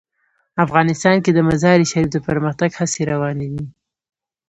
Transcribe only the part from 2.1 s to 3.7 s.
د پرمختګ هڅې روانې دي.